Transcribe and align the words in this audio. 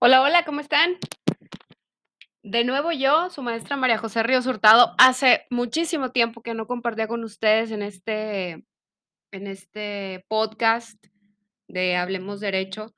Hola, 0.00 0.22
hola, 0.22 0.44
¿cómo 0.44 0.60
están? 0.60 0.96
De 2.44 2.62
nuevo 2.62 2.92
yo, 2.92 3.30
su 3.30 3.42
maestra 3.42 3.76
María 3.76 3.98
José 3.98 4.22
Ríos 4.22 4.46
Hurtado. 4.46 4.94
Hace 4.96 5.44
muchísimo 5.50 6.12
tiempo 6.12 6.40
que 6.40 6.54
no 6.54 6.68
compartía 6.68 7.08
con 7.08 7.24
ustedes 7.24 7.72
en 7.72 7.82
este, 7.82 8.64
en 9.32 9.46
este 9.48 10.24
podcast 10.28 11.04
de 11.66 11.96
Hablemos 11.96 12.38
Derecho, 12.38 12.94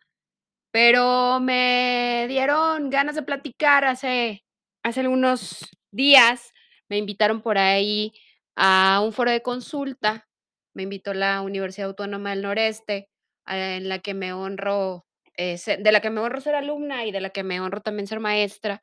pero 0.73 1.41
me 1.41 2.27
dieron 2.29 2.91
ganas 2.91 3.14
de 3.14 3.23
platicar 3.23 3.87
hace, 3.87 4.45
hace 4.82 5.01
algunos 5.01 5.71
días. 5.91 6.53
Me 6.91 6.98
invitaron 6.98 7.41
por 7.41 7.57
ahí 7.57 8.12
a 8.57 9.01
un 9.03 9.14
foro 9.14 9.30
de 9.30 9.41
consulta. 9.41 10.29
Me 10.75 10.82
invitó 10.82 11.14
la 11.14 11.41
Universidad 11.41 11.89
Autónoma 11.89 12.29
del 12.29 12.43
Noreste, 12.43 13.09
en 13.46 13.89
la 13.89 14.01
que 14.01 14.12
me 14.12 14.35
honro, 14.35 15.07
de 15.40 15.93
la 15.93 16.00
que 16.00 16.11
me 16.11 16.21
honro 16.21 16.40
ser 16.40 16.54
alumna 16.54 17.07
y 17.07 17.12
de 17.12 17.21
la 17.21 17.30
que 17.30 17.43
me 17.43 17.61
honro 17.61 17.81
también 17.81 18.07
ser 18.07 18.21
maestra. 18.21 18.82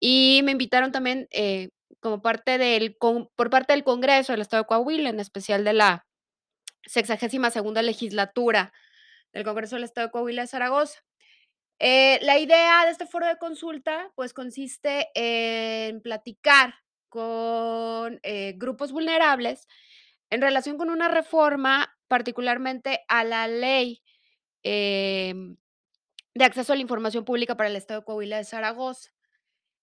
Y 0.00 0.42
me 0.44 0.52
invitaron 0.52 0.92
también, 0.92 1.28
eh, 1.32 1.70
como 2.00 2.22
parte 2.22 2.58
del 2.58 2.96
con 2.98 3.28
por 3.36 3.50
parte 3.50 3.72
del 3.74 3.84
Congreso 3.84 4.32
del 4.32 4.42
Estado 4.42 4.62
de 4.62 4.68
Coahuila, 4.68 5.10
en 5.10 5.20
especial 5.20 5.64
de 5.64 5.74
la 5.74 6.06
sexagésima 6.86 7.50
segunda 7.50 7.82
legislatura 7.82 8.72
del 9.32 9.44
Congreso 9.44 9.76
del 9.76 9.84
Estado 9.84 10.08
de 10.08 10.12
Coahuila 10.12 10.42
de 10.42 10.48
Zaragoza. 10.48 11.00
Eh, 11.80 12.18
la 12.22 12.38
idea 12.38 12.84
de 12.84 12.90
este 12.92 13.06
foro 13.06 13.26
de 13.26 13.38
consulta, 13.38 14.12
pues, 14.14 14.34
consiste 14.34 15.08
en 15.14 16.02
platicar 16.02 16.74
con, 17.08 18.20
eh, 18.22 18.54
grupos 18.56 18.92
vulnerables 18.92 19.66
en 20.30 20.42
relación 20.42 20.78
con 20.78 20.90
una 20.90 21.08
reforma, 21.08 21.96
particularmente 22.08 23.00
a 23.08 23.24
la 23.24 23.48
ley, 23.48 24.02
em, 24.62 25.56
de 26.34 26.44
acceso 26.44 26.72
a 26.72 26.76
la 26.76 26.82
información 26.82 27.24
pública 27.24 27.56
para 27.56 27.68
el 27.68 27.76
Estado 27.76 28.00
de 28.00 28.04
Coahuila 28.06 28.36
de 28.38 28.44
Zaragoza. 28.44 29.10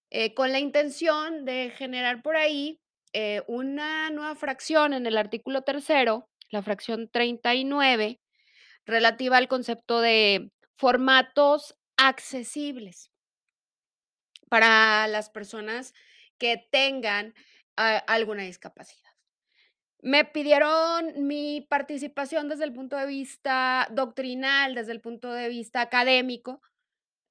eh, 0.10 0.34
con 0.34 0.52
la 0.54 0.60
intención 0.60 1.46
de 1.46 1.72
generar 1.72 2.22
por 2.22 2.38
ahí 2.38 2.80
eh, 3.14 3.44
una 3.48 4.10
nueva 4.10 4.36
fracción 4.36 4.94
en 4.94 5.06
el 5.06 5.18
artículo 5.18 5.64
tercero, 5.64 6.30
la 6.50 6.62
fracción 6.64 7.10
39, 7.10 8.22
relativa 8.86 9.38
al 9.38 9.48
concepto 9.50 10.02
de 10.02 10.52
formatos 10.78 11.76
accesibles 11.98 13.12
para 14.50 15.08
las 15.08 15.30
personas 15.30 15.94
que 16.38 16.68
tengan 16.72 17.34
ah, 17.76 17.98
alguna 18.08 18.44
discapacidad. 18.44 19.07
Me 20.04 20.26
pidieron 20.26 21.26
mi 21.28 21.62
participación 21.70 22.48
desde 22.50 22.66
el 22.66 22.74
punto 22.74 22.96
de 22.98 23.08
vista 23.08 23.88
doctrinal, 23.92 24.76
desde 24.76 24.92
el 24.92 25.02
punto 25.02 25.34
de 25.34 25.50
vista 25.50 25.82
académico, 25.82 26.62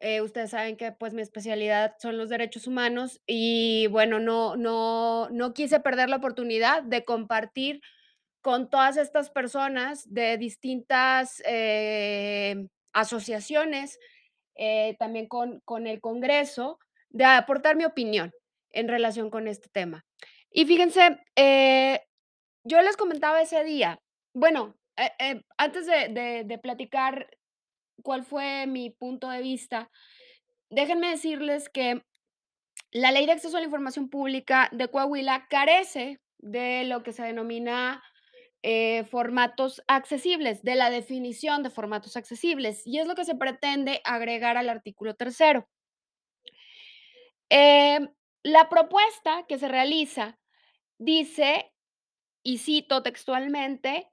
eh, 0.00 0.20
ustedes 0.22 0.50
saben 0.50 0.76
que, 0.76 0.92
pues, 0.92 1.14
mi 1.14 1.22
especialidad 1.22 1.94
son 2.00 2.18
los 2.18 2.28
derechos 2.30 2.66
humanos 2.66 3.22
y, 3.26 3.88
bueno, 3.88 4.20
no 4.20 4.56
no 4.56 5.28
no 5.30 5.54
quise 5.54 5.80
perder 5.80 6.10
la 6.10 6.16
oportunidad 6.16 6.82
de 6.84 7.04
compartir 7.04 7.80
con 8.42 8.70
todas 8.70 8.96
estas 8.98 9.30
personas 9.30 10.12
de 10.12 10.38
distintas, 10.38 11.42
em, 11.46 12.68
asociaciones, 12.94 13.98
eh, 14.56 14.96
también 14.98 15.28
con 15.28 15.60
con 15.66 15.86
el 15.88 16.00
Congreso, 16.00 16.78
de 17.10 17.24
aportar 17.26 17.76
mi 17.76 17.84
opinión 17.86 18.32
en 18.70 18.88
relación 18.88 19.30
con 19.30 19.48
este 19.48 19.68
tema. 19.70 20.04
Y 20.50 20.66
fíjense, 20.66 21.18
eh, 21.36 22.00
yo 22.66 22.82
les 22.82 22.96
comentaba 22.96 23.40
ese 23.40 23.64
día, 23.64 23.98
bueno, 24.34 24.76
eh 24.96 25.12
eh, 25.18 25.42
antes 25.58 25.86
de 25.86 26.60
platicar 26.62 27.28
cuál 28.02 28.24
fue 28.24 28.66
mi 28.66 28.90
punto 28.90 29.28
de 29.30 29.42
vista, 29.42 29.90
Déjenme 30.70 31.10
decirles 31.10 31.68
que 31.68 32.02
la 32.90 33.12
Ley 33.12 33.26
de 33.26 33.32
Acceso 33.32 33.56
a 33.56 33.60
la 33.60 33.66
Información 33.66 34.08
Pública 34.08 34.68
de 34.72 34.88
Coahuila 34.88 35.46
carece 35.48 36.20
de 36.38 36.84
lo 36.84 37.02
que 37.02 37.12
se 37.12 37.22
denomina 37.22 38.02
eh, 38.62 39.04
formatos 39.04 39.82
accesibles, 39.86 40.62
de 40.62 40.74
la 40.74 40.90
definición 40.90 41.62
de 41.62 41.70
formatos 41.70 42.16
accesibles, 42.16 42.84
y 42.84 42.98
es 42.98 43.06
lo 43.06 43.14
que 43.14 43.24
se 43.24 43.36
pretende 43.36 44.00
agregar 44.04 44.56
al 44.56 44.68
artículo 44.68 45.14
tercero. 45.14 45.68
La 47.48 48.68
propuesta 48.68 49.44
que 49.48 49.58
se 49.58 49.68
realiza 49.68 50.38
dice, 50.98 51.72
y 52.46 52.58
cito 52.58 53.02
textualmente, 53.02 54.08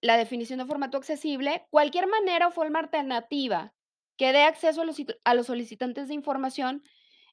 la 0.00 0.16
definición 0.16 0.58
de 0.58 0.66
formato 0.66 0.98
accesible, 0.98 1.68
cualquier 1.70 2.08
manera 2.08 2.48
o 2.48 2.50
forma 2.50 2.80
alternativa 2.80 3.72
que 4.16 4.32
dé 4.32 4.42
acceso 4.42 4.82
a 4.82 4.84
los, 4.84 4.96
a 5.22 5.34
los 5.34 5.46
solicitantes 5.46 6.08
de 6.08 6.14
información 6.14 6.82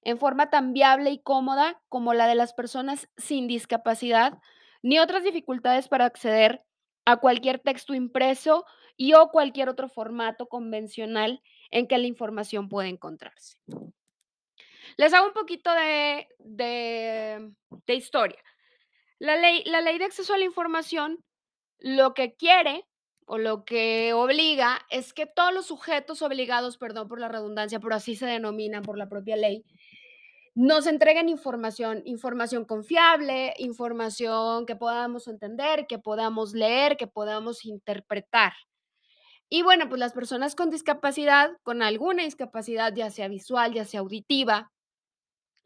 en 0.03 0.19
forma 0.19 0.51
tan 0.51 0.73
viable 0.73 1.09
y 1.09 1.23
cómoda 1.23 1.81
como 1.89 2.13
la 2.13 2.27
de 2.27 2.35
las 2.35 2.53
personas 2.53 3.09
sin 3.17 3.47
discapacidad, 3.47 4.37
ni 4.83 4.99
otras 4.99 5.23
dificultades 5.23 5.87
para 5.87 6.05
acceder 6.05 6.61
a 7.05 7.17
cualquier 7.17 7.57
texto 7.57 7.95
impreso 7.95 8.63
y 8.95 9.15
o 9.15 9.29
cualquier 9.29 9.69
otro 9.69 9.89
formato 9.89 10.45
convencional 10.45 11.41
en 11.71 11.87
que 11.87 11.97
la 11.97 12.05
información 12.05 12.69
puede 12.69 12.89
encontrarse. 12.89 13.57
Les 14.97 15.15
hago 15.15 15.25
un 15.25 15.33
poquito 15.33 15.73
de, 15.73 16.27
de, 16.37 17.53
de 17.87 17.95
historia. 17.95 18.43
La 19.19 19.35
ley, 19.35 19.63
la 19.65 19.81
ley 19.81 19.97
de 19.97 20.05
acceso 20.05 20.33
a 20.33 20.37
la 20.37 20.45
información 20.45 21.23
lo 21.79 22.13
que 22.13 22.35
quiere 22.35 22.85
o 23.25 23.37
lo 23.37 23.65
que 23.65 24.13
obliga 24.13 24.79
es 24.89 25.13
que 25.13 25.25
todos 25.25 25.53
los 25.53 25.67
sujetos 25.67 26.21
obligados, 26.21 26.77
perdón 26.77 27.07
por 27.07 27.19
la 27.19 27.27
redundancia, 27.27 27.79
pero 27.79 27.95
así 27.95 28.15
se 28.15 28.25
denominan 28.25 28.83
por 28.83 28.97
la 28.97 29.09
propia 29.09 29.35
ley, 29.35 29.65
nos 30.55 30.87
entreguen 30.87 31.29
información, 31.29 32.01
información 32.05 32.65
confiable, 32.65 33.53
información 33.59 34.65
que 34.65 34.75
podamos 34.75 35.27
entender, 35.27 35.85
que 35.85 35.99
podamos 35.99 36.53
leer, 36.53 36.97
que 36.97 37.05
podamos 37.05 37.63
interpretar. 37.65 38.53
Y 39.49 39.61
bueno, 39.61 39.87
pues 39.87 39.99
las 39.99 40.13
personas 40.13 40.55
con 40.55 40.71
discapacidad, 40.71 41.51
con 41.63 41.83
alguna 41.83 42.23
discapacidad, 42.23 42.93
ya 42.95 43.11
sea 43.11 43.27
visual, 43.27 43.73
ya 43.73 43.85
sea 43.85 43.99
auditiva, 43.99 44.71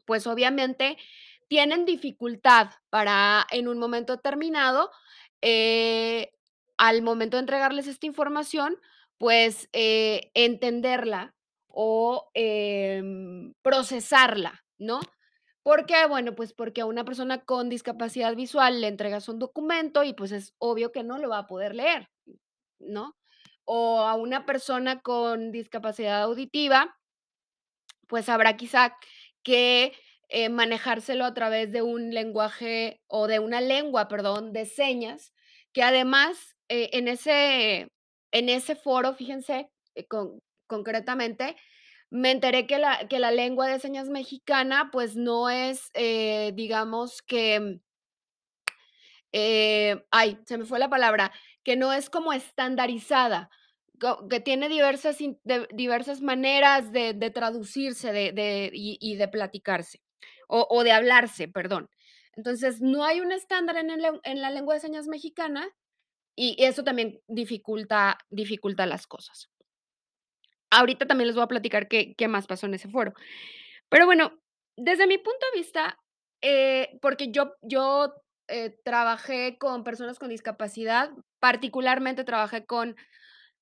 pues 0.04 0.26
obviamente 0.26 0.98
tienen 1.52 1.84
dificultad 1.84 2.70
para 2.88 3.46
en 3.50 3.68
un 3.68 3.78
momento 3.78 4.16
determinado, 4.16 4.90
eh, 5.42 6.32
al 6.78 7.02
momento 7.02 7.36
de 7.36 7.42
entregarles 7.42 7.86
esta 7.86 8.06
información, 8.06 8.80
pues 9.18 9.68
eh, 9.74 10.30
entenderla 10.32 11.34
o 11.68 12.30
em, 12.32 13.52
procesarla, 13.60 14.64
¿no? 14.78 15.00
¿Por 15.62 15.84
qué? 15.84 16.06
Bueno, 16.08 16.34
pues 16.34 16.54
porque 16.54 16.80
a 16.80 16.86
una 16.86 17.04
persona 17.04 17.44
con 17.44 17.68
discapacidad 17.68 18.34
visual 18.34 18.80
le 18.80 18.88
entregas 18.88 19.28
un 19.28 19.38
documento 19.38 20.04
y 20.04 20.14
pues 20.14 20.32
es 20.32 20.54
obvio 20.56 20.90
que 20.90 21.02
no 21.02 21.18
lo 21.18 21.28
va 21.28 21.40
a 21.40 21.46
poder 21.46 21.74
leer, 21.74 22.08
¿no? 22.78 23.14
O 23.66 24.00
a 24.00 24.14
una 24.14 24.46
persona 24.46 25.02
con 25.02 25.52
discapacidad 25.52 26.22
auditiva, 26.22 26.96
pues 28.08 28.30
habrá 28.30 28.56
quizá 28.56 28.96
que 29.42 29.92
eh, 30.32 30.48
manejárselo 30.48 31.24
a 31.24 31.34
través 31.34 31.72
de 31.72 31.82
un 31.82 32.10
lenguaje 32.12 33.00
o 33.08 33.26
de 33.28 33.38
una 33.38 33.60
lengua, 33.60 34.08
perdón, 34.08 34.52
de 34.52 34.66
señas, 34.66 35.32
que 35.72 35.82
además 35.82 36.56
eh, 36.68 36.90
en, 36.94 37.08
ese, 37.08 37.88
en 38.32 38.48
ese 38.48 38.74
foro, 38.76 39.14
fíjense, 39.14 39.70
eh, 39.94 40.06
con- 40.06 40.40
concretamente, 40.66 41.56
me 42.10 42.30
enteré 42.30 42.66
que 42.66 42.78
la, 42.78 43.08
que 43.08 43.18
la 43.18 43.30
lengua 43.30 43.68
de 43.68 43.80
señas 43.80 44.08
mexicana, 44.08 44.90
pues 44.92 45.16
no 45.16 45.48
es, 45.50 45.90
digamos 46.54 47.22
que, 47.22 47.80
ay, 50.10 50.38
se 50.46 50.58
me 50.58 50.64
fue 50.64 50.78
la 50.78 50.90
palabra, 50.90 51.32
que 51.64 51.76
no 51.76 51.92
es 51.92 52.10
como 52.10 52.32
estandarizada, 52.32 53.50
que 54.28 54.40
tiene 54.40 54.68
diversas, 54.68 55.16
diversas 55.72 56.20
maneras 56.20 56.92
de, 56.92 57.14
traducirse 57.30 58.12
de, 58.12 58.70
y 58.72 59.16
de 59.16 59.28
platicarse, 59.28 60.01
o, 60.54 60.84
de 60.84 60.92
hablarse, 60.92 61.48
perdón. 61.48 61.88
Entonces, 62.34 62.80
no 62.80 63.04
hay 63.04 63.20
un 63.20 63.32
estándar 63.32 63.76
en 63.76 64.42
la 64.42 64.50
lengua 64.50 64.74
de 64.74 64.80
señas 64.80 65.06
mexicana 65.06 65.68
y 66.34 66.56
eso 66.58 66.82
también 66.84 67.20
dificulta, 67.26 68.18
dificulta 68.30 68.86
las 68.86 69.06
cosas. 69.06 69.50
Ahorita 70.70 71.06
también 71.06 71.26
les 71.28 71.36
voy 71.36 71.44
a 71.44 71.48
platicar 71.48 71.88
qué, 71.88 72.14
qué 72.16 72.28
más 72.28 72.46
pasó 72.46 72.66
en 72.66 72.74
ese 72.74 72.88
foro. 72.88 73.12
Pero 73.88 74.06
bueno, 74.06 74.40
desde 74.76 75.06
mi 75.06 75.18
punto 75.18 75.44
de 75.52 75.58
vista, 75.58 75.98
eh, 76.40 76.98
porque 77.02 77.30
yo 77.30 77.54
yo, 77.62 78.14
eh, 78.48 78.76
trabajé 78.84 79.58
con 79.58 79.84
personas 79.84 80.18
con 80.18 80.30
discapacidad, 80.30 81.10
particularmente 81.40 82.24
trabajé 82.24 82.64
con 82.64 82.96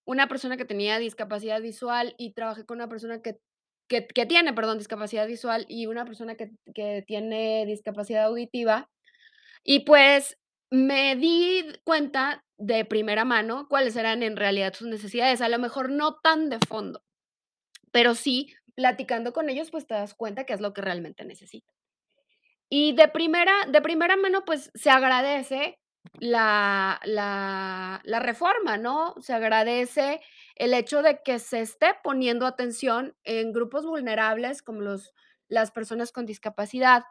una 0.05 0.29
persona 0.29 0.57
que 0.57 0.65
tenía 0.65 0.99
discapacidad 0.99 1.61
visual 1.61 2.15
y 2.19 2.33
trabajé 2.33 2.65
con 2.65 2.79
una 2.79 2.89
persona 2.89 3.21
que 3.23 3.41
que 3.91 4.07
que 4.09 4.27
tiene, 4.27 4.55
perdón, 4.55 4.79
discapacidad 4.79 5.29
visual 5.29 5.67
y 5.69 5.87
una 5.89 6.07
persona 6.07 6.37
que 6.37 6.53
que 6.75 7.05
tiene 7.07 7.67
discapacidad 7.67 8.27
auditiva. 8.27 8.91
Y, 9.65 9.81
pues, 9.81 10.39
me 10.71 11.17
di 11.17 11.65
cuenta 11.85 12.45
de 12.59 12.85
primera 12.87 13.25
mano 13.27 13.67
cuáles 13.69 13.97
eran 13.97 14.23
en 14.25 14.37
realidad 14.39 14.75
sus 14.75 14.89
necesidades, 14.89 15.43
a 15.43 15.49
lo 15.51 15.59
mejor 15.61 15.91
no 15.91 16.17
tan 16.23 16.51
de 16.51 16.59
fondo, 16.69 17.03
pero 17.93 18.15
sí 18.17 18.55
platicando 18.77 19.33
con 19.35 19.51
ellos, 19.51 19.71
pues, 19.73 19.87
te 19.87 19.95
das 19.95 20.15
cuenta 20.15 20.45
qué 20.47 20.55
es 20.55 20.61
lo 20.63 20.73
que 20.75 20.83
realmente 20.83 21.25
necesitan. 21.27 21.75
Y 22.71 22.93
de 22.95 23.09
primera 23.09 23.53
de 23.69 23.83
primera 23.83 24.17
mano, 24.17 24.45
pues, 24.45 24.71
se 24.75 24.91
agradece 24.91 25.81
la 26.21 27.01
la 27.05 28.01
la 28.05 28.21
reforma, 28.21 28.79
¿no? 28.79 29.15
Se 29.21 29.33
agradece 29.35 30.21
el 30.61 30.75
hecho 30.75 31.03
de 31.03 31.23
que 31.25 31.39
se 31.39 31.61
esté 31.63 31.95
poniendo 32.05 32.47
atención 32.47 33.17
en 33.25 33.53
grupos 33.53 33.87
vulnerables 33.87 34.63
como 34.63 34.83
los 34.83 35.15
las 35.49 35.73
personas 35.73 36.13
con 36.13 36.27
discapacidad. 36.27 37.03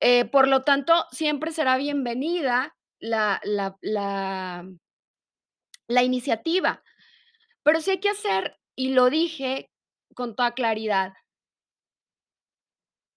Eh, 0.00 0.26
por 0.26 0.48
lo 0.48 0.62
tanto, 0.64 1.06
siempre 1.12 1.52
será 1.52 1.76
bienvenida 1.78 2.76
la 3.00 3.40
la 3.44 3.76
la 3.82 4.64
la 5.88 6.02
iniciativa. 6.02 6.82
Pero 7.64 7.80
sí 7.80 7.92
hay 7.92 8.00
que 8.00 8.10
hacer, 8.10 8.58
y 8.76 8.90
lo 8.90 9.10
dije 9.10 9.70
con 10.14 10.36
toda 10.36 10.52
claridad 10.54 11.14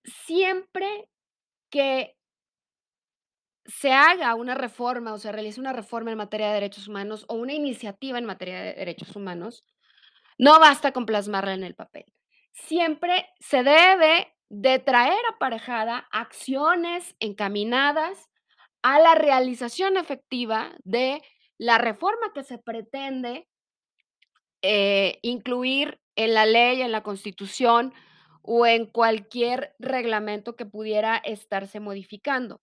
siempre 0.06 1.10
que 1.72 2.15
se 3.66 3.92
haga 3.92 4.36
una 4.36 4.56
reforma 4.56 5.14
o 5.14 5.18
se 5.18 5.32
realice 5.32 5.60
una 5.60 5.74
reforma 5.74 6.12
en 6.12 6.18
materia 6.18 6.48
de 6.48 6.54
derechos 6.56 6.88
humanos, 6.88 7.26
o 7.28 7.36
una 7.36 7.54
iniciativa 7.54 8.18
en 8.18 8.26
materia 8.26 8.62
de 8.62 8.74
derechos 8.74 9.16
humanos, 9.16 9.64
no 10.38 10.60
basta 10.60 10.92
con 10.92 11.06
plasmarla 11.06 11.54
en 11.54 11.64
el 11.64 11.76
papel. 11.76 12.06
Siempre 12.52 13.28
se 13.40 13.64
debe 13.64 14.34
de 14.50 14.80
traer 14.80 15.20
aparejada 15.34 16.08
acciones 16.12 17.16
encaminadas 17.20 18.30
a 18.82 19.00
la 19.00 19.16
realización 19.16 19.98
efectiva 19.98 20.72
de 20.84 21.22
la 21.58 21.78
reforma 21.78 22.32
que 22.34 22.44
se 22.44 22.58
pretende 22.58 23.48
eh, 24.62 25.20
incluir 25.22 26.00
en 26.16 26.34
la 26.34 26.46
ley, 26.46 26.82
en 26.82 26.92
la 26.92 27.02
Constitución, 27.02 27.94
o 28.48 28.66
en 28.68 28.86
cualquier 28.86 29.76
reglamento 29.80 30.56
que 30.56 30.66
pudiera 30.66 31.18
estarse 31.18 31.80
modificando. 31.80 32.62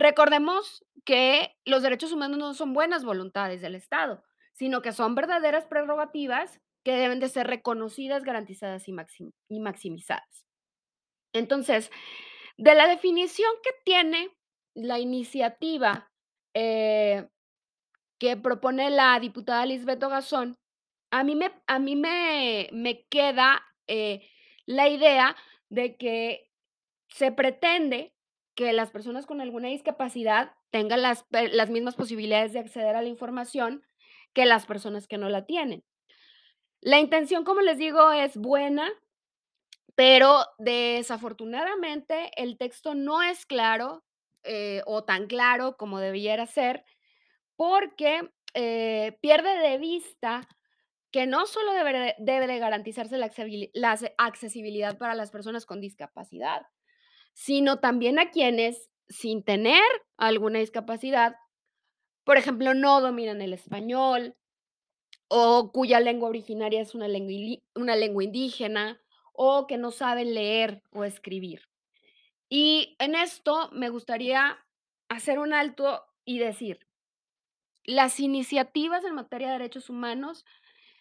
Recordemos 0.00 0.82
que 1.04 1.54
los 1.66 1.82
derechos 1.82 2.10
humanos 2.10 2.38
no 2.38 2.54
son 2.54 2.72
buenas 2.72 3.04
voluntades 3.04 3.60
del 3.60 3.74
Estado, 3.74 4.24
sino 4.54 4.80
que 4.80 4.92
son 4.92 5.14
verdaderas 5.14 5.66
prerrogativas 5.66 6.58
que 6.82 6.92
deben 6.92 7.20
de 7.20 7.28
ser 7.28 7.46
reconocidas, 7.46 8.24
garantizadas 8.24 8.88
y 8.88 8.92
maxim 8.92 9.32
y 9.50 9.60
maximizadas. 9.60 10.46
Entonces, 11.34 11.90
de 12.56 12.74
la 12.74 12.88
definición 12.88 13.50
que 13.62 13.72
tiene 13.84 14.34
la 14.74 14.98
iniciativa, 14.98 16.10
eh, 16.54 17.28
que 18.18 18.38
propone 18.38 18.88
la 18.88 19.20
diputada 19.20 19.66
Lisbeth 19.66 20.02
Ogazón, 20.02 20.56
a 21.12 21.24
mí 21.24 21.36
me 21.36 21.52
a 21.66 21.78
mí 21.78 21.94
me 21.94 22.70
me 22.72 23.04
queda, 23.10 23.62
eh, 23.86 24.26
la 24.64 24.88
idea 24.88 25.36
de 25.68 25.98
que 25.98 26.50
se 27.08 27.32
pretende 27.32 28.14
que 28.60 28.74
las 28.74 28.90
personas 28.90 29.24
con 29.24 29.40
alguna 29.40 29.68
discapacidad 29.68 30.52
tengan 30.70 31.00
las 31.00 31.24
las 31.30 31.70
mismas 31.70 31.94
posibilidades 31.94 32.52
de 32.52 32.58
acceder 32.58 32.94
a 32.94 33.00
la 33.00 33.08
información 33.08 33.82
que 34.34 34.44
las 34.44 34.66
personas 34.66 35.08
que 35.08 35.16
no 35.16 35.30
la 35.30 35.46
tienen. 35.46 35.82
La 36.82 36.98
intención, 36.98 37.42
como 37.42 37.62
les 37.62 37.78
digo, 37.78 38.12
es 38.12 38.36
buena, 38.36 38.86
pero 39.94 40.44
desafortunadamente 40.58 42.32
el 42.36 42.58
texto 42.58 42.94
no 42.94 43.22
es 43.22 43.46
claro, 43.46 44.04
eh, 44.44 44.82
o 44.84 45.04
tan 45.04 45.26
claro 45.26 45.78
como 45.78 45.98
debiera 45.98 46.44
ser, 46.44 46.84
porque, 47.56 48.30
eh, 48.52 49.16
pierde 49.22 49.56
de 49.58 49.78
vista 49.78 50.46
que 51.10 51.26
no 51.26 51.46
solo 51.46 51.72
debe 51.72 51.92
de 51.98 52.14
debe 52.18 52.46
de 52.46 52.58
garantizarse 52.58 53.16
la 53.16 53.30
accesibilidad 54.18 54.98
para 54.98 55.14
las 55.14 55.30
personas 55.30 55.64
con 55.64 55.80
discapacidad, 55.80 56.66
sino 57.40 57.78
también 57.78 58.18
a 58.18 58.30
quienes, 58.30 58.90
sin 59.08 59.42
tener 59.42 59.82
alguna 60.18 60.58
discapacidad, 60.58 61.36
por 62.22 62.36
ejemplo, 62.36 62.74
no 62.74 63.00
dominan 63.00 63.40
el 63.40 63.54
español, 63.54 64.36
o 65.28 65.72
cuya 65.72 66.00
lengua 66.00 66.28
originaria 66.28 66.82
es 66.82 66.94
una 66.94 67.08
lengua 67.08 67.56
una 67.74 67.96
lengua 67.96 68.24
indígena, 68.24 69.00
o 69.32 69.66
que 69.66 69.78
no 69.78 69.90
saben 69.90 70.34
leer 70.34 70.82
o 70.92 71.04
escribir. 71.04 71.62
Y 72.50 72.94
en 72.98 73.14
esto 73.14 73.70
me 73.72 73.88
gustaría 73.88 74.58
hacer 75.08 75.38
un 75.38 75.54
alto 75.54 76.04
y 76.26 76.40
decir, 76.40 76.86
las 77.84 78.20
iniciativas 78.20 79.02
en 79.06 79.14
materia 79.14 79.46
de 79.46 79.54
derechos 79.54 79.88
humanos 79.88 80.44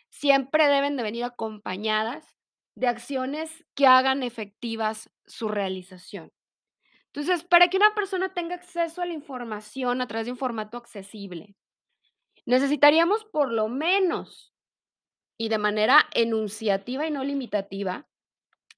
siempre 0.08 0.70
deben 0.70 0.96
de 0.96 1.04
venir 1.04 1.26
acompañadas 1.26 2.39
de 2.80 2.88
acciones 2.88 3.66
que 3.76 3.88
hagan 3.88 4.24
efectivas 4.24 5.10
su 5.26 5.50
realización. 5.50 6.32
Entonces, 7.08 7.44
para 7.44 7.68
que 7.68 7.76
una 7.76 7.94
persona 7.94 8.34
tenga 8.34 8.56
acceso 8.56 9.02
a 9.02 9.06
la 9.06 9.14
información 9.14 10.02
a 10.02 10.08
través 10.08 10.28
de 10.28 10.32
un 10.32 10.38
formato 10.38 10.78
accesible, 10.78 11.56
necesitaríamos 12.46 13.26
por 13.26 13.52
lo 13.52 13.68
menos, 13.68 14.54
y 15.38 15.50
de 15.50 15.58
manera 15.58 16.08
enunciativa 16.14 17.06
y 17.06 17.12
no 17.12 17.26
limitativa, 17.26 18.08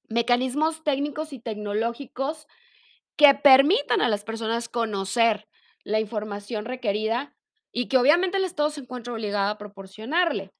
mecanismos 0.08 0.82
técnicos 0.82 1.32
y 1.32 1.38
tecnológicos 1.38 2.48
que 3.16 3.32
permitan 3.34 4.00
a 4.00 4.08
las 4.08 4.24
personas 4.24 4.68
conocer 4.68 5.46
la 5.84 6.00
información 6.00 6.64
requerida 6.64 7.36
y 7.70 7.86
que 7.86 7.98
obviamente 7.98 8.38
el 8.38 8.44
Estado 8.44 8.70
se 8.70 8.80
encuentra 8.80 9.12
obligado 9.12 9.52
a 9.52 9.58
proporcionarle, 9.58 10.52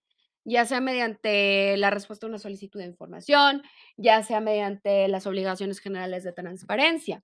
ya 0.45 0.65
sea 0.65 0.81
mediante 0.81 1.77
la 1.77 1.91
respuesta 1.91 2.27
a 2.27 2.29
una 2.29 2.39
solicitud 2.39 2.81
de 2.81 2.87
información, 2.87 3.63
ya 3.97 4.23
sea 4.23 4.41
mediante 4.41 5.09
las 5.09 5.27
obligaciones 5.27 5.79
generales 5.79 6.25
de 6.25 6.33
transparencia. 6.33 7.23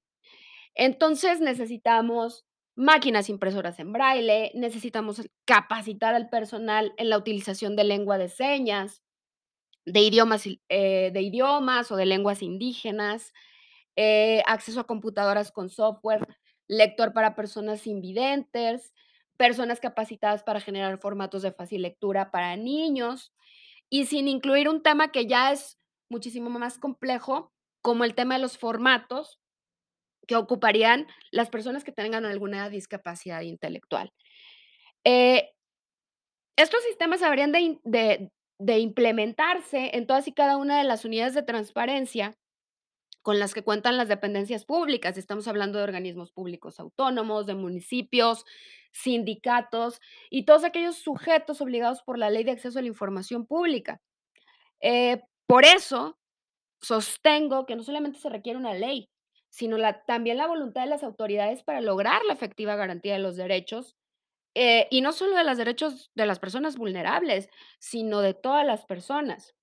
Entonces, 0.75 1.41
necesitamos 1.41 2.47
máquinas 2.77 3.29
impresoras 3.29 3.81
en 3.81 3.93
braille, 3.93 4.53
necesitamos 4.55 5.21
capacitar 5.45 6.15
al 6.15 6.29
personal 6.31 6.93
en 6.97 7.11
la 7.11 7.19
utilización 7.19 7.75
de 7.75 7.85
lengua 7.85 8.19
de 8.19 8.29
señas, 8.29 9.03
de 9.85 10.01
idiomas 10.01 10.47
eh, 10.69 11.13
o 11.91 11.97
de 11.97 12.07
lenguas 12.07 12.43
indígenas, 12.43 13.33
eh, 13.97 14.43
acceso 14.47 14.79
a 14.79 14.87
computadoras 14.87 15.51
con 15.51 15.71
software, 15.71 16.39
lector 16.69 17.13
para 17.13 17.35
personas 17.35 17.87
invidentes, 17.89 18.95
personas 19.39 19.81
capacitadas 19.81 20.43
para 20.43 20.61
generar 20.61 20.99
formatos 20.99 21.41
de 21.43 21.53
fácil 21.53 21.83
lectura 21.83 22.31
para 22.31 22.57
niños, 22.57 23.33
y 23.89 24.05
sin 24.05 24.29
incluir 24.29 24.69
un 24.69 24.83
tema 24.83 25.11
que 25.11 25.27
ya 25.27 25.53
es 25.53 25.79
muchísimo 26.11 26.51
más 26.51 26.79
complejo, 26.79 27.53
como 27.81 28.05
el 28.05 28.15
tema 28.15 28.35
de 28.35 28.43
los 28.43 28.59
formatos 28.59 29.41
que 30.27 30.37
ocuparían 30.37 31.07
las 31.31 31.49
personas 31.49 31.85
que 31.85 31.93
tengan 31.93 32.27
alguna 32.27 32.69
discapacidad 32.69 33.41
intelectual. 33.41 34.13
Eh 35.05 35.53
estos 36.57 36.83
sistemas 36.83 37.23
habrían 37.23 37.53
de 37.53 38.31
de 38.59 38.79
implementarse 38.79 39.97
en 39.97 40.07
todas 40.07 40.27
y 40.27 40.33
cada 40.33 40.57
una 40.57 40.79
de 40.79 40.85
las 40.85 41.05
unidades 41.05 41.35
de 41.35 41.43
transparencia 41.43 42.35
con 43.23 43.39
las 43.39 43.55
que 43.55 43.63
cuentan 43.63 43.97
las 43.97 44.09
dependencias 44.09 44.65
públicas. 44.65 45.17
Estamos 45.19 45.49
hablando 45.49 45.79
de 45.79 45.85
organismos 45.85 46.33
públicos 46.33 46.81
autónomos, 46.81 47.47
de 47.47 47.55
municipios, 47.55 48.45
sindicatos 48.93 50.01
y 50.31 50.45
todos 50.45 50.65
aquellos 50.65 50.97
sujetos 50.97 51.61
obligados 51.61 52.03
por 52.03 52.19
la 52.19 52.31
Ley 52.31 52.45
de 52.45 52.53
Acceso 52.53 52.79
a 52.79 52.83
la 52.83 52.89
Información 52.89 53.47
Pública. 53.47 54.01
Eh, 54.81 55.21
por 55.47 55.65
eso 55.65 56.19
sostengo 56.81 57.67
que 57.67 57.77
no 57.77 57.83
solamente 57.83 58.19
se 58.19 58.29
requiere 58.29 58.59
una 58.59 58.75
ley, 58.75 59.09
sino 59.51 59.77
también 60.07 60.37
la 60.37 60.47
voluntad 60.47 60.83
de 60.83 60.91
las 60.91 61.03
autoridades 61.03 61.63
para 61.63 61.81
lograr 61.81 62.23
la 62.27 62.35
efectiva 62.35 62.77
garantía 62.77 63.15
de 63.15 63.19
los 63.19 63.37
derechos, 63.37 63.97
eh, 64.55 64.89
y 64.91 65.01
no 65.01 65.13
solo 65.13 65.37
de 65.37 65.45
los 65.45 65.57
derechos 65.57 66.11
de 66.15 66.27
las 66.27 66.39
personas 66.39 66.77
vulnerables, 66.77 67.49
sino 67.79 68.21
de 68.21 68.35
todas 68.35 68.67
las 68.67 68.85
personas. 68.87 69.55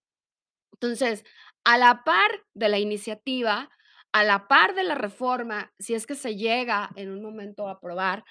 Entonces, 0.82 1.24
a 1.64 1.78
la 1.78 2.04
par 2.04 2.32
de 2.54 2.70
la 2.70 2.80
iniciativa, 2.80 3.70
a 4.14 4.24
la 4.24 4.48
par 4.48 4.76
de 4.76 4.84
la 4.84 4.96
reforma, 4.96 5.72
si 5.80 5.94
es 5.94 6.06
que 6.06 6.16
se 6.16 6.36
llega 6.36 6.90
en 6.96 7.12
un 7.12 7.22
momento 7.24 7.68
a 7.68 7.72
aprobar, 7.74 8.24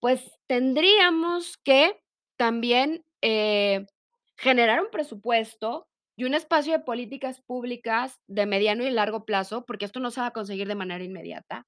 pues 0.00 0.38
tendríamos 0.48 1.58
que 1.64 2.00
también, 2.38 3.04
eh, 3.22 3.86
generar 4.38 4.82
un 4.82 4.90
presupuesto 4.90 5.86
y 6.16 6.24
un 6.24 6.34
espacio 6.34 6.72
de 6.72 6.80
políticas 6.80 7.40
públicas 7.42 8.20
de 8.28 8.46
mediano 8.46 8.84
y 8.84 8.90
largo 8.90 9.24
plazo, 9.26 9.64
porque 9.66 9.84
esto 9.86 10.00
no 10.00 10.10
se 10.10 10.20
va 10.22 10.28
a 10.28 10.32
conseguir 10.32 10.68
de 10.68 10.74
manera 10.76 11.04
inmediata. 11.04 11.64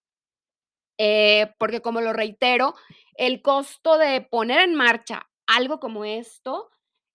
Eh, 0.99 1.53
porque, 1.59 1.81
como 1.81 2.01
lo 2.01 2.13
reitero, 2.13 2.75
el 3.17 3.43
costo 3.43 3.99
de 3.99 4.21
poner 4.23 4.61
en 4.61 4.75
marcha 4.75 5.29
algo 5.47 5.81
como 5.81 6.05
esto, 6.05 6.71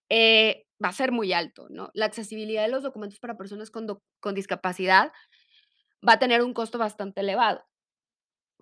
eh, 0.09 0.65
va 0.83 0.89
a 0.89 0.93
ser 0.93 1.11
muy 1.11 1.33
alto, 1.33 1.67
¿no? 1.69 1.89
La 1.93 2.05
accesibilidad 2.05 2.63
de 2.63 2.69
los 2.69 2.83
documentos 2.83 3.19
para 3.19 3.37
personas 3.37 3.71
con 3.71 4.35
discapacidad 4.35 5.11
va 6.07 6.13
a 6.13 6.19
tener 6.19 6.41
un 6.43 6.53
costo 6.53 6.77
bastante 6.77 7.21
elevado. 7.21 7.65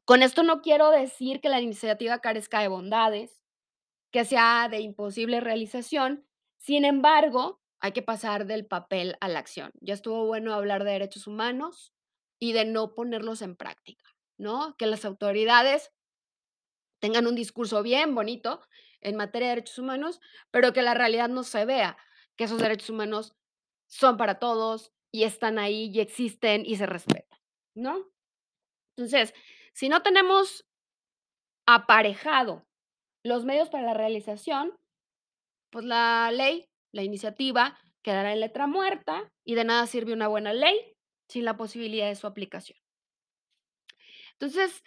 Con 0.06 0.24
esto 0.24 0.42
no 0.44 0.62
quiero 0.62 0.90
decir 0.90 1.42
que 1.42 1.50
la 1.50 1.60
iniciativa 1.60 2.20
carezca 2.20 2.62
de 2.62 2.70
bondades, 2.70 3.42
que 4.12 4.26
sea 4.26 4.70
de 4.70 4.80
imposible 4.80 5.42
realización. 5.42 6.26
Sin 6.58 6.86
embargo, 6.86 7.62
hay 7.80 7.92
que 7.92 8.02
pasar 8.02 8.46
del 8.46 8.66
papel 8.66 9.18
a 9.20 9.28
la 9.28 9.40
acción. 9.40 9.72
Ya 9.82 9.94
estuvo 9.94 10.26
bueno 10.26 10.54
hablar 10.54 10.84
de 10.84 10.92
derechos 10.92 11.28
humanos 11.28 11.94
y 12.40 12.54
de 12.54 12.66
no 12.66 12.96
ponerlos 12.96 13.42
en 13.42 13.56
práctica, 13.56 14.06
¿no? 14.38 14.76
Que 14.78 14.88
las 14.88 15.06
autoridades 15.06 15.92
tengan 17.00 17.28
un 17.28 17.36
discurso 17.36 17.84
bien 17.84 18.16
bonito 18.16 18.62
en 19.02 19.16
materia 19.16 19.50
de 19.50 19.56
derechos 19.56 19.78
humanos, 19.78 20.20
pero 20.52 20.74
que 20.74 20.82
la 20.82 20.94
realidad 20.94 21.30
no 21.30 21.44
se 21.44 21.66
vea, 21.66 21.98
que 22.38 22.46
esos 22.46 22.60
derechos 22.60 22.90
humanos 22.90 23.34
son 23.90 24.18
para 24.18 24.40
todos 24.40 24.92
y 25.12 25.24
están 25.24 25.60
ahí 25.60 25.90
y 25.94 26.00
existen 26.00 26.66
y 26.66 26.76
se 26.76 26.86
respetan, 26.86 27.40
¿no? 27.76 28.06
Entonces, 28.96 29.34
si 29.74 29.90
no 29.90 30.02
tenemos 30.02 30.66
aparejado 31.68 32.66
los 33.24 33.46
medios 33.46 33.70
para 33.70 33.86
la 33.86 33.94
realización, 33.94 34.76
pues 35.72 35.86
la 35.86 36.32
ley, 36.32 36.70
la 36.94 37.04
iniciativa 37.04 37.78
quedará 38.04 38.34
en 38.34 38.40
letra 38.40 38.68
muerta 38.68 39.30
y 39.46 39.56
de 39.56 39.66
nada 39.66 39.86
sirve 39.86 40.14
una 40.14 40.28
buena 40.28 40.54
ley 40.54 40.94
sin 41.30 41.46
la 41.46 41.58
posibilidad 41.58 42.08
de 42.08 42.16
su 42.16 42.26
aplicación. 42.26 42.80
Entonces, 44.34 44.84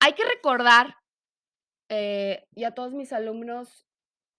hay 0.00 0.14
que 0.14 0.24
recordar, 0.24 0.96
eh, 1.90 2.46
y 2.54 2.64
a 2.64 2.74
todos 2.74 2.92
mis 2.92 3.12
alumnos 3.12 3.85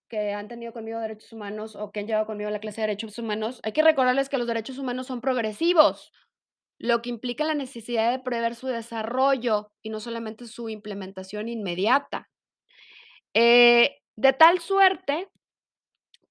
que 0.09 0.33
han 0.33 0.47
tenido 0.47 0.73
conmigo 0.73 0.99
derechos 0.99 1.33
humanos 1.33 1.75
o 1.75 1.91
que 1.91 1.99
han 1.99 2.07
llevado 2.07 2.25
conmigo 2.25 2.49
la 2.49 2.59
clase 2.59 2.81
de 2.81 2.87
derechos 2.87 3.17
humanos, 3.19 3.59
hay 3.63 3.73
que 3.73 3.83
recordarles 3.83 4.29
que 4.29 4.37
los 4.37 4.47
derechos 4.47 4.77
humanos 4.77 5.07
son 5.07 5.21
progresivos, 5.21 6.11
lo 6.79 7.01
que 7.01 7.09
implica 7.09 7.43
la 7.43 7.55
necesidad 7.55 8.11
de 8.11 8.19
prever 8.19 8.55
su 8.55 8.67
desarrollo 8.67 9.71
y 9.83 9.89
no 9.89 9.99
solamente 9.99 10.45
su 10.45 10.69
implementación 10.69 11.49
inmediata. 11.49 12.29
Eh, 13.33 13.97
de 14.15 14.33
tal 14.33 14.59
suerte 14.59 15.29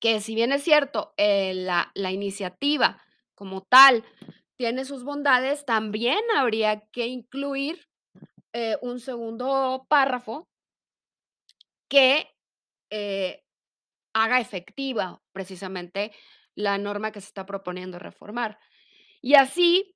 que 0.00 0.20
si 0.20 0.34
bien 0.34 0.52
es 0.52 0.62
cierto, 0.62 1.12
eh, 1.16 1.54
la, 1.54 1.90
la 1.94 2.12
iniciativa 2.12 3.02
como 3.34 3.62
tal 3.62 4.04
tiene 4.56 4.84
sus 4.84 5.04
bondades, 5.04 5.64
también 5.64 6.18
habría 6.36 6.80
que 6.92 7.06
incluir 7.06 7.86
eh, 8.52 8.76
un 8.80 9.00
segundo 9.00 9.86
párrafo 9.88 10.48
que 11.88 12.32
haga 14.22 14.40
efectiva 14.40 15.20
precisamente 15.32 16.12
la 16.54 16.78
norma 16.78 17.12
que 17.12 17.20
se 17.20 17.26
está 17.26 17.44
proponiendo 17.44 17.98
reformar. 17.98 18.58
Y 19.20 19.34
así 19.34 19.94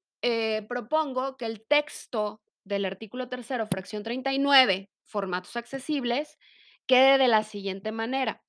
propongo 0.68 1.38
que 1.38 1.46
el 1.46 1.64
texto 1.66 2.42
del 2.64 2.84
artículo 2.84 3.30
tercero, 3.30 3.66
fracción 3.66 4.02
39, 4.02 4.90
formatos 5.04 5.56
accesibles, 5.56 6.38
quede 6.86 7.16
de 7.16 7.28
la 7.28 7.42
siguiente 7.44 7.92
manera. 7.92 8.42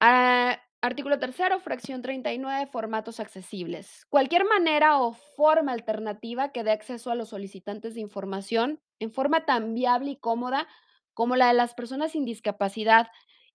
Ah, 0.00 0.60
artículo 0.82 1.18
tercero, 1.18 1.58
fracción 1.60 2.02
39, 2.02 2.68
formatos 2.70 3.20
accesibles. 3.20 4.04
Cualquier 4.10 4.44
manera 4.44 5.00
o 5.00 5.14
forma 5.14 5.72
alternativa 5.72 6.52
que 6.52 6.64
dé 6.64 6.72
acceso 6.72 7.10
a 7.10 7.14
los 7.14 7.30
solicitantes 7.30 7.94
de 7.94 8.00
información 8.02 8.80
en 8.98 9.10
forma 9.10 9.46
tan 9.46 9.74
viable 9.74 10.10
y 10.10 10.16
cómoda 10.16 10.68
como 11.14 11.34
la 11.34 11.48
de 11.48 11.54
las 11.54 11.74
personas 11.74 12.12
sin 12.12 12.24
discapacidad 12.24 13.08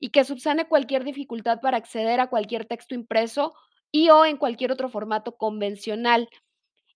y 0.03 0.09
que 0.09 0.25
subsane 0.25 0.67
cualquier 0.67 1.05
dificultad 1.05 1.61
para 1.61 1.77
acceder 1.77 2.19
a 2.19 2.27
cualquier 2.27 2.65
texto 2.65 2.93
impreso 2.93 3.55
y 3.89 4.09
o 4.09 4.25
en 4.25 4.35
cualquier 4.35 4.73
otro 4.73 4.89
formato 4.89 5.37
convencional 5.37 6.27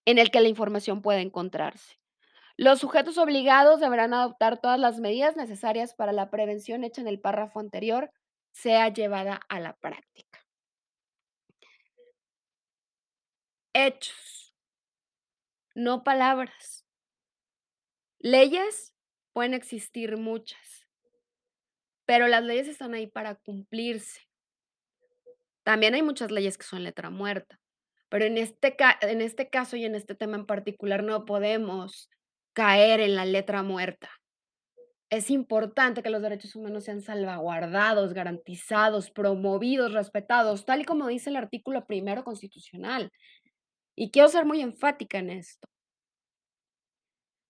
en 0.03 0.17
el 0.17 0.29
que 0.29 0.41
la 0.41 0.49
información 0.49 1.01
pueda 1.01 1.21
encontrarse. 1.21 2.01
Los 2.57 2.79
sujetos 2.79 3.17
obligados 3.17 3.79
deberán 3.79 4.13
adoptar 4.13 4.59
todas 4.59 4.77
las 4.77 4.99
medidas 4.99 5.37
necesarias 5.37 5.93
para 5.93 6.11
la 6.11 6.29
prevención 6.29 6.83
hecha 6.83 6.99
en 6.99 7.07
el 7.07 7.21
párrafo 7.21 7.61
anterior 7.61 8.11
sea 8.51 8.89
llevada 8.89 9.39
a 9.47 9.61
la 9.61 9.71
práctica. 9.77 10.45
Hechos, 13.71 14.53
no 15.75 16.03
palabras. 16.03 16.85
Leyes 18.19 18.93
pueden 19.31 19.53
existir 19.53 20.17
muchas, 20.17 20.76
pero 22.07 22.27
las 22.27 22.43
leyes 22.43 22.67
están 22.67 22.95
ahí 22.95 23.05
para 23.05 23.35
cumplirse. 23.35 24.21
También 25.61 25.93
hay 25.93 26.01
muchas 26.01 26.31
leyes 26.31 26.57
que 26.57 26.65
son 26.65 26.83
letra 26.83 27.11
muerta, 27.11 27.59
pero 28.09 28.25
en 28.25 28.39
este, 28.39 28.75
en 29.01 29.21
este 29.21 29.51
caso 29.51 29.75
y 29.75 29.85
en 29.85 29.93
este 29.93 30.15
tema 30.15 30.37
en 30.37 30.47
particular 30.47 31.03
no 31.03 31.25
podemos 31.25 32.09
caer 32.53 33.01
en 33.01 33.15
la 33.15 33.25
letra 33.25 33.61
muerta 33.61 34.09
es 35.09 35.31
importante 35.31 36.03
que 36.03 36.09
los 36.09 36.21
derechos 36.21 36.55
humanos 36.55 36.83
sean 36.83 37.01
salvaguardados, 37.01 38.13
garantizados, 38.13 39.09
promovidos, 39.09 39.93
respetados, 39.93 40.65
tal 40.65 40.81
y 40.81 40.85
como 40.85 41.07
dice 41.07 41.29
el 41.29 41.37
artículo 41.37 41.85
primero 41.85 42.23
constitucional. 42.23 43.11
Y 43.95 44.11
quiero 44.11 44.27
ser 44.27 44.45
muy 44.45 44.61
enfática 44.61 45.17
en 45.19 45.29
esto. 45.29 45.67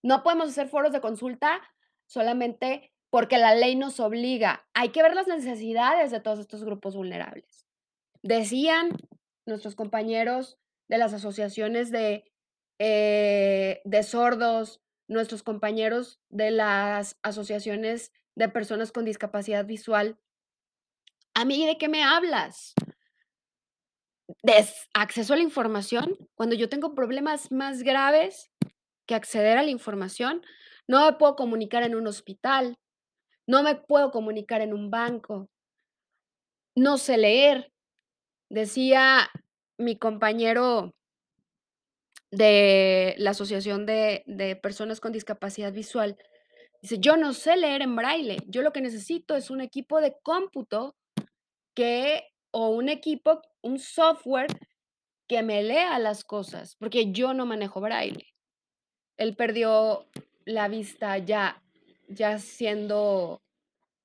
No 0.04 0.24
podemos 0.24 0.50
hacer 0.50 0.70
foros 0.70 0.92
de 0.92 1.02
consulta 1.02 1.62
solamente 2.06 2.94
porque 3.10 3.38
la 3.38 3.56
ley 3.56 3.76
nos 3.76 4.00
obliga. 4.00 4.68
Hay 4.74 4.90
que 4.90 5.04
ver 5.04 5.16
las 5.16 5.28
necesidades 5.28 6.12
de 6.12 6.20
todos 6.20 6.40
estos 6.40 6.64
grupos 6.64 6.96
vulnerables. 6.96 7.66
Decían 8.22 8.98
nuestros 9.46 9.76
compañeros 9.76 10.60
de 10.88 10.98
las 10.98 11.14
asociaciones 11.14 11.92
de, 11.92 12.26
eh, 12.80 13.82
sordos, 14.04 14.82
nuestros 15.08 15.44
compañeros 15.44 16.20
de 16.30 16.52
las 16.52 17.18
asociaciones 17.24 18.12
de 18.36 18.50
personas 18.50 18.92
con 18.92 19.06
discapacidad 19.06 19.66
visual, 19.66 20.20
¿a 21.34 21.46
mí 21.46 21.66
de 21.66 21.78
qué 21.78 21.88
me 21.88 22.04
hablas? 22.04 22.74
¿De 24.44 24.54
acceso 24.94 25.34
a 25.34 25.38
la 25.38 25.44
información? 25.44 26.16
Cuando 26.36 26.56
yo 26.56 26.70
tengo 26.70 26.94
problemas 26.94 27.52
más 27.52 27.82
graves 27.84 28.52
que 29.08 29.16
acceder 29.16 29.58
a 29.58 29.64
la 29.64 29.72
información, 29.72 30.46
no 30.88 31.06
me 31.06 31.18
puedo 31.18 31.36
comunicar 31.36 31.84
en 31.84 31.96
un 31.96 32.08
hospital, 32.08 32.78
no 33.48 33.64
me 33.64 33.76
puedo 33.76 34.12
comunicar 34.12 34.62
en 34.62 34.74
un 34.74 34.92
banco, 34.92 35.50
no 36.76 36.98
sé 36.98 37.18
leer. 37.18 37.72
Decía 38.50 39.30
mi 39.78 39.98
compañero 39.98 40.94
de 42.30 43.16
la 43.18 43.32
Asociación 43.32 43.86
de, 43.86 44.60
Personas 44.62 45.00
con 45.00 45.12
Discapacidad 45.12 45.74
Visual. 45.74 46.18
Dice, 46.82 47.00
yo 47.00 47.18
no 47.18 47.34
sé 47.34 47.58
leer 47.58 47.82
en 47.82 47.96
braille, 47.96 48.38
yo 48.48 48.62
lo 48.62 48.72
que 48.72 48.82
necesito 48.82 49.36
es 49.36 49.50
un 49.50 49.62
equipo 49.62 50.00
de 50.02 50.16
cómputo 50.22 50.96
que, 51.74 52.24
o 52.52 52.70
un 52.70 52.90
equipo, 52.90 53.42
un 53.62 53.80
software 53.80 54.48
que 55.28 55.42
me 55.42 55.64
lea 55.64 55.98
las 56.00 56.24
cosas, 56.24 56.76
porque 56.76 57.12
yo 57.12 57.34
no 57.34 57.46
manejo 57.46 57.82
braille. 57.82 58.28
Él 59.18 59.36
perdió 59.36 60.06
la 60.46 60.68
vista 60.68 61.18
ya, 61.18 61.64
ya 62.08 62.40
siendo 62.40 63.42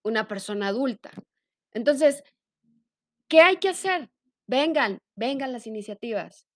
una 0.04 0.28
persona 0.28 0.68
adulta. 0.68 1.10
Entonces, 1.72 2.22
¿qué 3.28 3.40
hay 3.40 3.56
que 3.56 3.70
hacer? 3.70 4.10
Vengan, 4.46 4.98
vengan 5.16 5.52
las 5.52 5.66
iniciativas, 5.66 6.46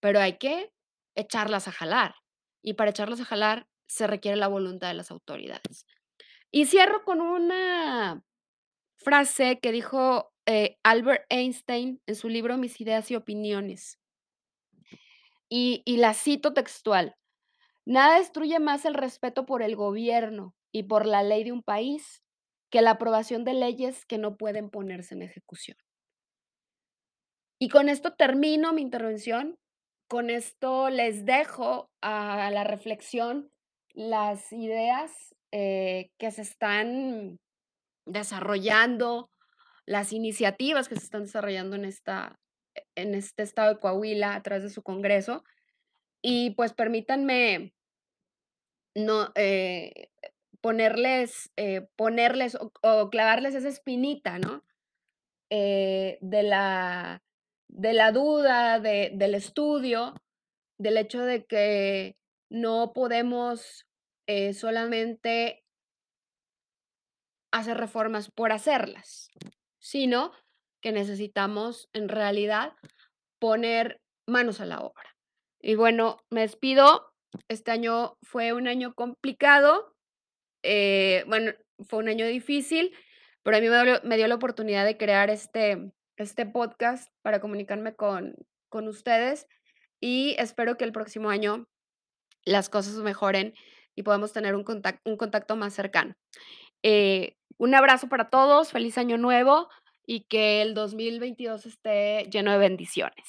pero 0.00 0.20
hay 0.20 0.38
que 0.38 0.70
echarlas 1.14 1.68
a 1.68 1.72
jalar. 1.72 2.14
Y 2.62 2.74
para 2.74 2.90
echarlas 2.90 3.20
a 3.20 3.24
jalar 3.24 3.66
se 3.86 4.06
requiere 4.06 4.36
la 4.36 4.48
voluntad 4.48 4.88
de 4.88 4.94
las 4.94 5.10
autoridades. 5.10 5.86
Y 6.50 6.66
cierro 6.66 7.04
con 7.04 7.20
una 7.20 8.22
frase 8.98 9.58
que 9.60 9.72
dijo 9.72 10.32
eh, 10.46 10.76
Albert 10.82 11.24
Einstein 11.30 12.00
en 12.06 12.14
su 12.14 12.28
libro 12.28 12.58
Mis 12.58 12.80
ideas 12.80 13.10
y 13.10 13.16
opiniones. 13.16 13.98
Y, 15.48 15.82
y 15.84 15.96
la 15.96 16.14
cito 16.14 16.52
textual. 16.54 17.16
Nada 17.84 18.18
destruye 18.18 18.58
más 18.60 18.84
el 18.84 18.94
respeto 18.94 19.44
por 19.44 19.62
el 19.62 19.76
gobierno 19.76 20.54
y 20.72 20.84
por 20.84 21.06
la 21.06 21.22
ley 21.22 21.44
de 21.44 21.52
un 21.52 21.62
país 21.62 22.22
que 22.70 22.82
la 22.82 22.92
aprobación 22.92 23.44
de 23.44 23.54
leyes 23.54 24.04
que 24.06 24.18
no 24.18 24.36
pueden 24.36 24.70
ponerse 24.70 25.14
en 25.14 25.22
ejecución. 25.22 25.76
Y 27.58 27.68
con 27.68 27.88
esto 27.88 28.14
termino 28.14 28.72
mi 28.72 28.82
intervención 28.82 29.58
con 30.12 30.28
esto 30.28 30.90
les 30.90 31.24
dejo 31.24 31.90
a 32.02 32.50
la 32.50 32.64
reflexión 32.64 33.50
las 33.94 34.52
ideas 34.52 35.10
eh, 35.52 36.10
que 36.18 36.30
se 36.30 36.42
están 36.42 37.40
desarrollando, 38.04 39.30
las 39.86 40.12
iniciativas 40.12 40.90
que 40.90 40.96
se 40.96 41.04
están 41.04 41.22
desarrollando 41.22 41.76
en, 41.76 41.86
esta, 41.86 42.38
en 42.94 43.14
este 43.14 43.42
estado 43.42 43.72
de 43.72 43.80
Coahuila 43.80 44.34
a 44.34 44.42
través 44.42 44.64
de 44.64 44.68
su 44.68 44.82
Congreso. 44.82 45.44
Y 46.20 46.50
pues 46.56 46.74
permítanme 46.74 47.72
no, 48.94 49.32
eh, 49.34 50.10
ponerles, 50.62 51.50
eh, 51.56 51.86
ponerles 51.96 52.56
o, 52.82 53.10
clavarles 53.10 53.54
esa 53.54 53.68
espinita, 53.68 54.38
¿no? 54.38 54.64
de 55.50 56.42
la 56.42 57.22
de 57.72 57.94
la 57.94 58.12
duda, 58.12 58.80
de, 58.80 59.12
del 59.14 59.34
estudio, 59.34 60.14
del 60.78 60.98
hecho 60.98 61.22
de 61.22 61.46
que 61.46 62.16
no 62.50 62.92
podemos 62.92 63.86
eh, 64.26 64.52
solamente 64.52 65.64
hacer 67.50 67.78
reformas 67.78 68.30
por 68.30 68.52
hacerlas, 68.52 69.30
sino 69.78 70.32
que 70.82 70.92
necesitamos, 70.92 71.88
en 71.92 72.08
realidad, 72.08 72.74
poner 73.40 74.00
manos 74.26 74.60
a 74.60 74.66
la 74.66 74.80
obra. 74.80 75.16
Y 75.60 75.74
bueno, 75.74 76.18
me 76.30 76.42
despido. 76.42 77.12
Este 77.48 77.70
año 77.70 78.18
fue 78.22 78.52
un 78.52 78.68
año 78.68 78.94
complicado, 78.94 79.94
eh, 80.62 81.24
bueno, 81.26 81.52
fue 81.88 81.98
un 81.98 82.08
año 82.08 82.26
difícil, 82.26 82.92
pero 83.42 83.56
a 83.56 83.60
mí 83.60 83.68
me 84.04 84.16
dio 84.16 84.26
la 84.26 84.34
oportunidad 84.34 84.84
de 84.84 84.96
crear 84.96 85.30
este 85.30 85.92
este 86.16 86.46
podcast 86.46 87.08
para 87.22 87.40
comunicarme 87.40 87.94
con 87.94 88.34
con 88.68 88.88
ustedes, 88.88 89.46
y 90.00 90.34
espero 90.38 90.76
que 90.76 90.84
el 90.84 90.92
próximo 90.92 91.30
año 91.30 91.66
las 92.44 92.68
cosas 92.68 92.94
mejoren 92.96 93.54
y 93.94 94.02
podamos 94.02 94.32
tener 94.32 94.54
un 94.54 94.64
contac 94.64 95.00
un 95.04 95.16
contacto 95.16 95.56
más 95.56 95.74
cercano. 95.74 96.14
Eh, 96.82 97.36
un 97.58 97.74
abrazo 97.74 98.08
para 98.08 98.28
todos, 98.30 98.72
feliz 98.72 98.98
año 98.98 99.18
nuevo 99.18 99.68
y 100.04 100.22
que 100.22 100.62
el 100.62 100.74
2022 100.74 101.66
esté 101.66 102.28
lleno 102.30 102.52
de 102.52 102.58
bendiciones. 102.58 103.24